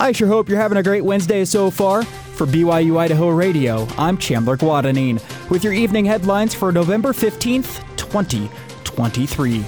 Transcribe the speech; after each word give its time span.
I 0.00 0.12
sure 0.12 0.28
hope 0.28 0.48
you're 0.48 0.58
having 0.58 0.78
a 0.78 0.82
great 0.82 1.04
Wednesday 1.04 1.44
so 1.44 1.70
far. 1.70 2.04
For 2.04 2.46
BYU 2.46 2.96
Idaho 2.96 3.28
Radio, 3.28 3.86
I'm 3.98 4.16
Chandler 4.16 4.56
Guadagnine 4.56 5.20
with 5.50 5.62
your 5.62 5.74
evening 5.74 6.06
headlines 6.06 6.54
for 6.54 6.72
November 6.72 7.10
15th, 7.12 7.84
2023. 7.98 9.62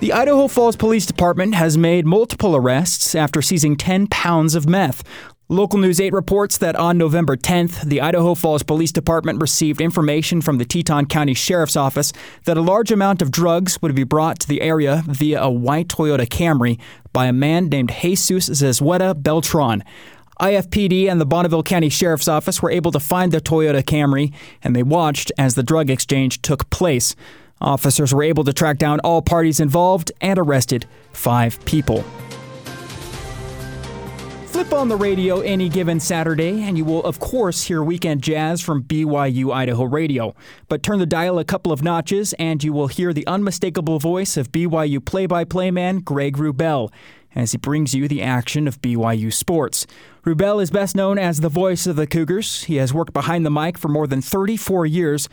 The 0.00 0.12
Idaho 0.12 0.48
Falls 0.48 0.74
Police 0.74 1.06
Department 1.06 1.54
has 1.54 1.78
made 1.78 2.04
multiple 2.04 2.56
arrests 2.56 3.14
after 3.14 3.40
seizing 3.40 3.76
10 3.76 4.08
pounds 4.08 4.56
of 4.56 4.68
meth. 4.68 5.04
Local 5.50 5.78
News 5.78 6.00
8 6.00 6.14
reports 6.14 6.56
that 6.56 6.74
on 6.74 6.96
November 6.96 7.36
10th, 7.36 7.82
the 7.82 8.00
Idaho 8.00 8.34
Falls 8.34 8.62
Police 8.62 8.92
Department 8.92 9.42
received 9.42 9.78
information 9.78 10.40
from 10.40 10.56
the 10.56 10.64
Teton 10.64 11.04
County 11.04 11.34
Sheriff's 11.34 11.76
Office 11.76 12.14
that 12.44 12.56
a 12.56 12.62
large 12.62 12.90
amount 12.90 13.20
of 13.20 13.30
drugs 13.30 13.80
would 13.82 13.94
be 13.94 14.04
brought 14.04 14.38
to 14.38 14.48
the 14.48 14.62
area 14.62 15.02
via 15.06 15.42
a 15.42 15.50
white 15.50 15.88
Toyota 15.88 16.26
Camry 16.26 16.80
by 17.12 17.26
a 17.26 17.32
man 17.32 17.68
named 17.68 17.92
Jesus 18.00 18.48
Zazueta 18.48 19.22
Beltran. 19.22 19.84
IFPD 20.40 21.10
and 21.10 21.20
the 21.20 21.26
Bonneville 21.26 21.62
County 21.62 21.90
Sheriff's 21.90 22.26
Office 22.26 22.62
were 22.62 22.70
able 22.70 22.90
to 22.92 22.98
find 22.98 23.30
the 23.30 23.42
Toyota 23.42 23.82
Camry, 23.82 24.32
and 24.62 24.74
they 24.74 24.82
watched 24.82 25.30
as 25.36 25.56
the 25.56 25.62
drug 25.62 25.90
exchange 25.90 26.40
took 26.40 26.70
place. 26.70 27.14
Officers 27.60 28.14
were 28.14 28.22
able 28.22 28.44
to 28.44 28.52
track 28.54 28.78
down 28.78 28.98
all 29.00 29.20
parties 29.20 29.60
involved 29.60 30.10
and 30.22 30.38
arrested 30.38 30.86
five 31.12 31.62
people. 31.66 32.02
Flip 34.64 34.80
on 34.80 34.88
the 34.88 34.96
radio 34.96 35.40
any 35.40 35.68
given 35.68 36.00
Saturday, 36.00 36.62
and 36.62 36.78
you 36.78 36.86
will, 36.86 37.02
of 37.04 37.18
course, 37.18 37.64
hear 37.64 37.82
weekend 37.82 38.22
jazz 38.22 38.62
from 38.62 38.82
BYU 38.82 39.52
Idaho 39.52 39.84
Radio. 39.84 40.34
But 40.68 40.82
turn 40.82 41.00
the 41.00 41.06
dial 41.06 41.38
a 41.38 41.44
couple 41.44 41.70
of 41.70 41.82
notches, 41.82 42.32
and 42.38 42.64
you 42.64 42.72
will 42.72 42.86
hear 42.86 43.12
the 43.12 43.26
unmistakable 43.26 43.98
voice 43.98 44.38
of 44.38 44.52
BYU 44.52 45.04
play 45.04 45.26
by 45.26 45.44
play 45.44 45.70
man 45.70 45.98
Greg 45.98 46.38
Wrubell 46.38 46.90
as 47.34 47.52
he 47.52 47.58
brings 47.58 47.94
you 47.94 48.08
the 48.08 48.22
action 48.22 48.66
of 48.66 48.80
BYU 48.80 49.30
sports. 49.30 49.86
Wrubell 50.24 50.62
is 50.62 50.70
best 50.70 50.96
known 50.96 51.18
as 51.18 51.40
the 51.40 51.50
voice 51.50 51.86
of 51.86 51.96
the 51.96 52.06
Cougars. 52.06 52.64
He 52.64 52.76
has 52.76 52.94
worked 52.94 53.12
behind 53.12 53.44
the 53.44 53.50
mic 53.50 53.76
for 53.76 53.88
more 53.88 54.06
than 54.06 54.22
34 54.22 54.86
years. 54.86 55.28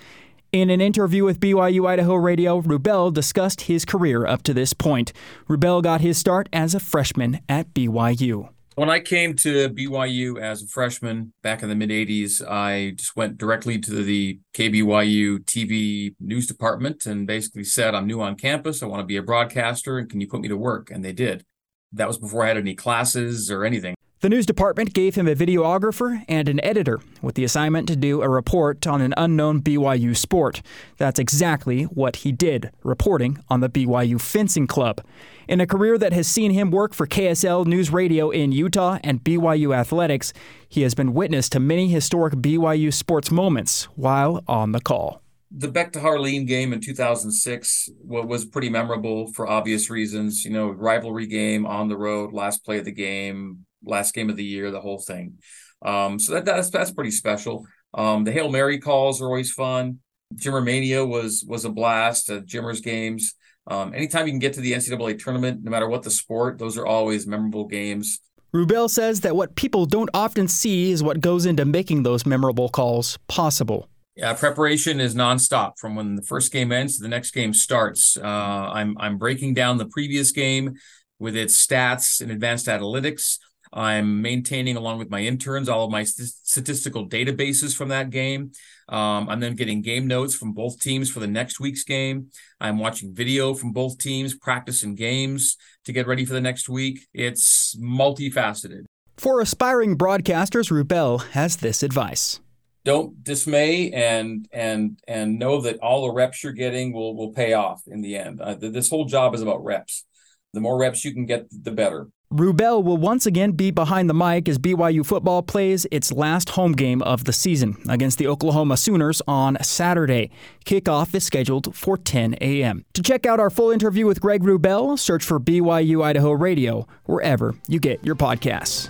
In 0.52 0.70
an 0.70 0.82
interview 0.82 1.24
with 1.24 1.40
BYU 1.40 1.88
Idaho 1.88 2.16
Radio, 2.16 2.62
Wrubell 2.62 3.14
discussed 3.14 3.62
his 3.62 3.86
career 3.86 4.26
up 4.26 4.44
to 4.44 4.54
this 4.54 4.74
point. 4.74 5.14
Wrubell 5.48 5.82
got 5.82 6.02
his 6.02 6.18
start 6.18 6.50
as 6.52 6.76
a 6.76 6.82
freshman 6.82 7.40
at 7.48 7.74
BYU. 7.74 8.50
When 8.82 8.90
I 8.90 9.00
came 9.00 9.36
to 9.36 9.70
BYU 9.70 10.42
as 10.42 10.64
a 10.64 10.68
freshman 10.68 11.34
back 11.44 11.62
in 11.62 11.70
the 11.70 11.76
mid 11.76 11.92
80s, 11.92 12.42
I 12.44 12.94
just 12.96 13.16
went 13.16 13.38
directly 13.38 13.78
to 13.78 14.04
the 14.04 14.40
KBYU 14.56 15.44
TV 15.46 16.16
news 16.20 16.48
department 16.48 17.06
and 17.06 17.28
basically 17.28 17.64
said, 17.64 17.94
I'm 17.94 18.08
new 18.08 18.22
on 18.22 18.38
campus. 18.38 18.82
I 18.82 18.88
want 18.88 19.02
to 19.02 19.06
be 19.06 19.18
a 19.18 19.22
broadcaster. 19.22 20.00
And 20.00 20.10
can 20.10 20.20
you 20.20 20.28
put 20.28 20.42
me 20.42 20.48
to 20.48 20.58
work? 20.58 20.90
And 20.90 21.06
they 21.06 21.14
did. 21.14 21.46
That 21.94 22.08
was 22.08 22.18
before 22.18 22.44
I 22.44 22.48
had 22.48 22.58
any 22.58 22.74
classes 22.74 23.52
or 23.52 23.66
anything. 23.66 23.94
The 24.22 24.30
news 24.30 24.46
department 24.46 24.94
gave 24.94 25.16
him 25.16 25.28
a 25.28 25.34
videographer 25.34 26.24
and 26.28 26.48
an 26.48 26.64
editor 26.64 27.00
with 27.24 27.34
the 27.34 27.44
assignment 27.44 27.88
to 27.88 27.96
do 27.96 28.22
a 28.22 28.30
report 28.30 28.86
on 28.86 29.02
an 29.02 29.16
unknown 29.18 29.64
BYU 29.64 30.16
sport. 30.16 30.62
That's 31.00 31.18
exactly 31.18 31.86
what 31.86 32.18
he 32.18 32.32
did, 32.32 32.70
reporting 32.84 33.40
on 33.50 33.62
the 33.62 33.70
BYU 33.70 34.22
Fencing 34.22 34.68
Club. 34.68 35.02
In 35.48 35.60
a 35.60 35.66
career 35.66 35.98
that 35.98 36.14
has 36.14 36.28
seen 36.28 36.52
him 36.52 36.70
work 36.70 36.94
for 36.94 37.08
KSL 37.08 37.66
News 37.66 37.90
Radio 37.90 38.30
in 38.30 38.52
Utah 38.52 39.00
and 39.04 39.24
BYU 39.24 39.76
Athletics, 39.76 40.34
he 40.70 40.84
has 40.84 40.94
been 40.94 41.16
witness 41.16 41.50
to 41.50 41.60
many 41.60 41.88
historic 41.88 42.36
BYU 42.36 42.94
sports 42.94 43.32
moments 43.32 43.86
while 43.96 44.44
on 44.48 44.72
the 44.72 44.82
call 44.82 45.24
the 45.54 45.68
Beck 45.68 45.92
to 45.92 46.00
Harline 46.00 46.48
game 46.48 46.72
in 46.72 46.80
2006 46.80 47.90
was 48.06 48.46
pretty 48.46 48.70
memorable 48.70 49.28
for 49.34 49.50
obvious 49.50 49.90
reasons. 49.90 50.46
You 50.46 50.52
know, 50.52 50.70
rivalry 50.70 51.28
game 51.28 51.66
on 51.66 51.90
the 51.90 51.98
road, 51.98 52.32
last 52.32 52.64
play 52.64 52.80
of 52.80 52.86
the 52.86 52.94
game, 52.94 53.66
last 53.84 54.14
game 54.14 54.30
of 54.30 54.36
the 54.36 54.44
year, 54.44 54.72
the 54.72 54.82
whole 54.82 55.00
thing. 55.00 55.38
Um, 55.84 56.20
so 56.20 56.34
that, 56.34 56.46
that's 56.46 56.70
that's 56.70 56.92
pretty 56.92 57.12
special. 57.12 57.66
Um, 57.94 58.24
the 58.24 58.32
Hail 58.32 58.50
Mary 58.50 58.80
calls 58.80 59.22
are 59.22 59.26
always 59.26 59.52
fun. 59.52 60.00
Jimmer 60.36 60.64
Mania 60.64 61.06
was 61.06 61.44
was 61.48 61.66
a 61.66 61.70
blast. 61.70 62.30
Uh, 62.30 62.42
Jimmer's 62.42 62.82
games. 62.82 63.36
Um, 63.68 63.94
anytime 63.94 64.26
you 64.26 64.32
can 64.34 64.40
get 64.40 64.54
to 64.54 64.62
the 64.62 64.74
NCAA 64.74 65.22
tournament, 65.24 65.64
no 65.64 65.72
matter 65.72 65.88
what 65.88 66.04
the 66.04 66.10
sport, 66.10 66.58
those 66.58 66.78
are 66.78 66.86
always 66.86 67.28
memorable 67.28 67.68
games. 67.68 68.20
Wrubell 68.54 68.90
says 68.90 69.22
that 69.22 69.36
what 69.36 69.56
people 69.56 69.86
don't 69.86 70.10
often 70.14 70.48
see 70.48 70.92
is 70.92 71.02
what 71.02 71.22
goes 71.22 71.46
into 71.46 71.64
making 71.64 72.04
those 72.04 72.26
memorable 72.26 72.70
calls 72.70 73.18
possible. 73.28 73.88
Yeah, 74.16 74.34
preparation 74.34 75.00
is 75.00 75.16
nonstop 75.16 75.74
from 75.78 75.96
when 75.96 76.16
the 76.16 76.22
first 76.22 76.52
game 76.52 76.72
ends 76.72 76.98
to 76.98 77.04
the 77.04 77.10
next 77.10 77.32
game 77.32 77.54
starts. 77.54 78.18
Uh, 78.18 78.26
I'm 78.28 78.98
I'm 79.00 79.18
breaking 79.18 79.54
down 79.54 79.78
the 79.78 79.86
previous 79.86 80.32
game 80.32 80.76
with 81.18 81.36
its 81.36 81.66
stats 81.66 82.20
and 82.20 82.30
advanced 82.30 82.68
analytics. 82.68 83.38
I'm 83.74 84.22
maintaining, 84.22 84.76
along 84.76 85.00
with 85.00 85.10
my 85.10 85.22
interns, 85.22 85.70
all 85.70 85.86
of 85.86 85.92
my 85.92 86.04
st- 86.04 86.28
statistical 86.28 87.08
databases 87.08 87.76
from 87.76 87.90
that 87.90 88.10
game. 88.10 88.52
Um, 88.90 89.30
I'm 89.30 89.40
then 89.40 89.56
getting 89.56 89.82
game 89.82 90.08
notes 90.08 90.36
from 90.36 90.54
both 90.54 90.80
teams 90.80 91.10
for 91.10 91.20
the 91.20 91.28
next 91.28 91.60
week's 91.60 91.84
game. 91.84 92.28
I'm 92.60 92.80
watching 92.80 93.14
video 93.14 93.54
from 93.54 93.72
both 93.72 93.98
teams, 93.98 94.36
practicing 94.36 94.96
games 94.96 95.56
to 95.86 95.94
get 95.94 96.08
ready 96.08 96.26
for 96.26 96.34
the 96.34 96.42
next 96.42 96.68
week. 96.68 97.08
It's 97.14 97.76
multifaceted. 97.78 98.86
For 99.18 99.40
aspiring 99.40 99.98
broadcasters, 99.98 100.72
Wrubell 100.72 101.28
has 101.30 101.58
this 101.58 101.84
advice 101.84 102.40
don't 102.84 103.24
dismay 103.24 103.92
and 103.92 104.48
and 104.52 105.00
and 105.08 105.38
know 105.38 105.62
that 105.62 105.78
all 105.80 106.04
the 106.04 106.12
reps 106.14 106.44
you're 106.44 106.54
getting 106.54 106.94
will 106.94 107.16
will 107.16 107.32
pay 107.32 107.54
off 107.54 107.84
in 107.88 108.02
the 108.02 108.18
end. 108.18 108.42
Uh, 108.42 108.56
this 108.56 108.90
whole 108.90 109.06
job 109.06 109.36
is 109.36 109.42
about 109.42 109.64
reps. 109.64 110.06
The 110.54 110.62
more 110.62 110.78
reps 110.78 111.06
you 111.06 111.14
can 111.14 111.26
get, 111.26 111.48
the 111.52 111.72
better. 111.72 112.08
Wrubell 112.32 112.82
will 112.82 112.96
once 112.96 113.26
again 113.26 113.52
be 113.52 113.72
behind 113.72 114.10
the 114.10 114.14
mic 114.14 114.48
as 114.48 114.58
BYU 114.58 115.06
football 115.06 115.44
plays 115.44 115.86
its 115.92 116.14
last 116.14 116.52
home 116.52 116.72
game 116.72 117.02
of 117.02 117.26
the 117.26 117.34
season 117.34 117.76
against 117.90 118.18
the 118.18 118.28
Oklahoma 118.28 118.78
Sooners 118.78 119.22
on 119.28 119.58
Saturday. 119.62 120.32
Kickoff 120.64 121.14
is 121.14 121.26
scheduled 121.26 121.76
for 121.76 121.98
10 121.98 122.36
a.m. 122.40 122.86
To 122.94 123.04
check 123.04 123.26
out 123.26 123.42
our 123.42 123.50
full 123.50 123.70
interview 123.70 124.06
with 124.06 124.22
Greg 124.22 124.44
Wrubell, 124.44 124.98
search 124.98 125.26
for 125.26 125.42
BYU 125.42 126.02
Idaho 126.06 126.32
Radio 126.32 126.88
wherever 127.04 127.54
you 127.68 127.82
get 127.82 128.02
your 128.02 128.16
podcasts. 128.16 128.88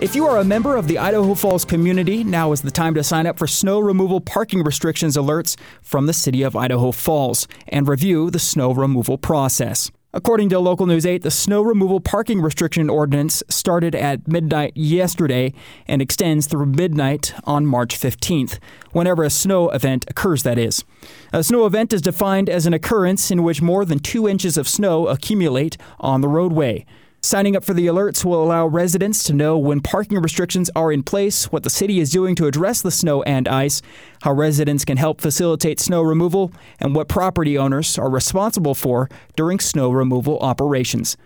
If 0.00 0.14
you 0.14 0.26
are 0.26 0.38
a 0.38 0.44
member 0.44 0.76
of 0.76 0.86
the 0.86 0.98
Idaho 0.98 1.34
Falls 1.34 1.64
community, 1.64 2.22
now 2.22 2.52
is 2.52 2.62
the 2.62 2.70
time 2.70 2.94
to 2.94 3.02
sign 3.02 3.26
up 3.26 3.36
for 3.36 3.48
snow 3.48 3.80
removal 3.80 4.20
parking 4.20 4.62
restrictions 4.62 5.16
alerts 5.16 5.56
from 5.82 6.06
the 6.06 6.12
City 6.12 6.44
of 6.44 6.54
Idaho 6.54 6.92
Falls 6.92 7.48
and 7.66 7.88
review 7.88 8.30
the 8.30 8.38
snow 8.38 8.70
removal 8.70 9.18
process. 9.18 9.90
According 10.14 10.48
to 10.48 10.58
Local 10.58 10.86
News 10.86 11.04
8, 11.04 11.20
the 11.20 11.30
snow 11.30 11.60
removal 11.60 12.00
parking 12.00 12.40
restriction 12.40 12.88
ordinance 12.88 13.42
started 13.50 13.94
at 13.94 14.26
midnight 14.26 14.72
yesterday 14.74 15.52
and 15.86 16.00
extends 16.00 16.46
through 16.46 16.64
midnight 16.64 17.34
on 17.44 17.66
March 17.66 18.00
15th, 18.00 18.58
whenever 18.92 19.22
a 19.22 19.28
snow 19.28 19.68
event 19.68 20.06
occurs, 20.08 20.44
that 20.44 20.56
is. 20.56 20.82
A 21.30 21.44
snow 21.44 21.66
event 21.66 21.92
is 21.92 22.00
defined 22.00 22.48
as 22.48 22.64
an 22.64 22.72
occurrence 22.72 23.30
in 23.30 23.42
which 23.42 23.60
more 23.60 23.84
than 23.84 23.98
two 23.98 24.26
inches 24.26 24.56
of 24.56 24.66
snow 24.66 25.08
accumulate 25.08 25.76
on 26.00 26.22
the 26.22 26.28
roadway. 26.28 26.86
Signing 27.20 27.56
up 27.56 27.64
for 27.64 27.74
the 27.74 27.88
alerts 27.88 28.24
will 28.24 28.40
allow 28.40 28.64
residents 28.64 29.24
to 29.24 29.32
know 29.32 29.58
when 29.58 29.80
parking 29.80 30.22
restrictions 30.22 30.70
are 30.76 30.92
in 30.92 31.02
place, 31.02 31.50
what 31.50 31.64
the 31.64 31.70
city 31.70 31.98
is 31.98 32.10
doing 32.10 32.36
to 32.36 32.46
address 32.46 32.80
the 32.80 32.92
snow 32.92 33.24
and 33.24 33.48
ice, 33.48 33.82
how 34.22 34.32
residents 34.32 34.84
can 34.84 34.96
help 34.96 35.20
facilitate 35.20 35.80
snow 35.80 36.00
removal, 36.00 36.52
and 36.78 36.94
what 36.94 37.08
property 37.08 37.58
owners 37.58 37.98
are 37.98 38.08
responsible 38.08 38.74
for 38.74 39.08
during 39.34 39.58
snow 39.58 39.90
removal 39.90 40.38
operations. 40.38 41.16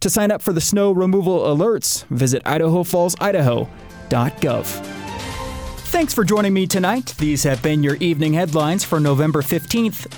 To 0.00 0.10
sign 0.10 0.32
up 0.32 0.42
for 0.42 0.52
the 0.52 0.60
snow 0.60 0.90
removal 0.90 1.38
alerts, 1.40 2.04
visit 2.06 2.42
idahofallsidaho.gov. 2.42 4.66
Thanks 5.86 6.12
for 6.12 6.24
joining 6.24 6.52
me 6.52 6.66
tonight. 6.66 7.14
These 7.18 7.44
have 7.44 7.62
been 7.62 7.84
your 7.84 7.94
evening 7.96 8.34
headlines 8.34 8.84
for 8.84 8.98
November 8.98 9.42
15th, 9.42 10.08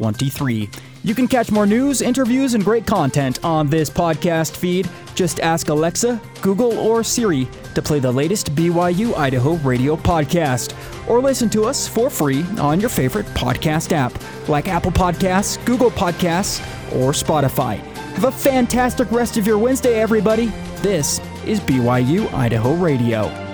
2023. 0.00 0.70
You 1.02 1.14
can 1.14 1.28
catch 1.28 1.50
more 1.50 1.66
news, 1.66 2.00
interviews, 2.00 2.54
and 2.54 2.64
great 2.64 2.86
content 2.86 3.42
on 3.44 3.68
this 3.68 3.90
podcast 3.90 4.56
feed. 4.56 4.88
Just 5.14 5.40
ask 5.40 5.68
Alexa, 5.68 6.20
Google, 6.40 6.78
or 6.78 7.04
Siri 7.04 7.46
to 7.74 7.82
play 7.82 8.00
the 8.00 8.10
latest 8.10 8.54
BYU 8.54 9.14
Idaho 9.16 9.54
radio 9.56 9.96
podcast. 9.96 10.74
Or 11.08 11.20
listen 11.20 11.50
to 11.50 11.64
us 11.64 11.86
for 11.86 12.08
free 12.08 12.44
on 12.58 12.80
your 12.80 12.90
favorite 12.90 13.26
podcast 13.26 13.92
app, 13.92 14.12
like 14.48 14.68
Apple 14.68 14.92
Podcasts, 14.92 15.62
Google 15.66 15.90
Podcasts, 15.90 16.60
or 16.96 17.12
Spotify. 17.12 17.76
Have 18.14 18.24
a 18.24 18.32
fantastic 18.32 19.10
rest 19.12 19.36
of 19.36 19.46
your 19.46 19.58
Wednesday, 19.58 20.00
everybody. 20.00 20.46
This 20.76 21.20
is 21.46 21.60
BYU 21.60 22.32
Idaho 22.32 22.74
Radio. 22.74 23.49